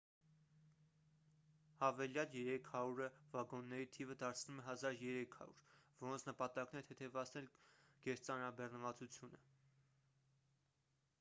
հավելյալ 1.81 2.29
300-ը 2.35 3.09
վագոնների 3.35 3.89
թիվը 3.97 4.15
դարձնում 4.23 4.61
է 4.63 4.65
1,300 4.73 5.45
որոնց 6.01 6.25
նպատակն 6.29 6.81
է 6.81 6.83
թեթևացնել 6.89 7.49
գերծանրաբեռնվածությունը 8.07 9.43